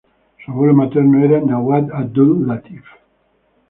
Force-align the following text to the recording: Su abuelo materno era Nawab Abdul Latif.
Su 0.43 0.49
abuelo 0.51 0.73
materno 0.73 1.23
era 1.23 1.39
Nawab 1.41 1.91
Abdul 1.93 2.47
Latif. 2.47 2.83